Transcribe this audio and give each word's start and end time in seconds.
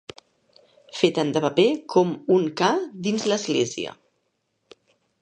Fer 0.99 1.09
tant 1.17 1.29
de 1.35 1.43
paper 1.43 1.67
com 1.95 2.15
un 2.39 2.49
ca 2.63 2.73
dins 3.09 3.31
l'església. 3.33 3.97